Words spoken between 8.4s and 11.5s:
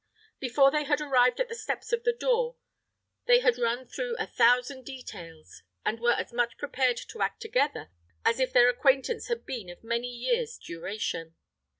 their acquaintance had been of many years' duration.